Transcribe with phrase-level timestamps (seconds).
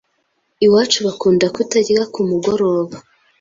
[0.65, 2.95] Iwacu bakunda kutarya kumugoroba